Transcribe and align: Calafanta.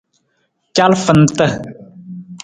Calafanta. 0.75 1.47